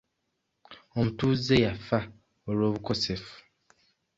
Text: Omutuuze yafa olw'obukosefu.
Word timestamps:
Omutuuze 0.97 1.55
yafa 1.65 1.99
olw'obukosefu. 2.49 3.33